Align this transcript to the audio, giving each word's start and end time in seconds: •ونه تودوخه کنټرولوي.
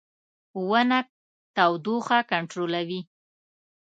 •ونه 0.69 0.99
تودوخه 1.55 2.19
کنټرولوي. 2.31 2.99